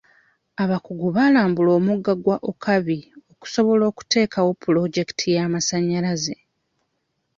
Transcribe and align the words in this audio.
Abakugu 0.63 1.07
baalambula 1.15 1.71
omugga 1.79 2.13
gwa 2.23 2.37
Okabi 2.51 2.99
okusobola 3.31 3.83
okuteekawo 3.91 4.51
pulojekiti 4.61 5.25
y'amasanyalaze. 5.35 6.35